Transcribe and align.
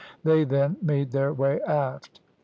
They 0.23 0.45
then 0.45 0.77
made 0.81 1.11
their 1.11 1.31
way 1.31 1.61
aft. 1.61 2.21